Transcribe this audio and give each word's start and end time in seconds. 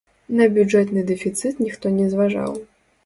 На 0.37 0.47
бюджэтны 0.55 1.03
дэфіцыт 1.11 1.61
ніхто 1.67 1.85
не 1.99 2.11
зважаў. 2.15 2.51